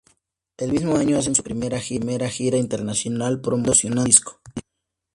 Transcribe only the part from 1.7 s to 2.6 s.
gira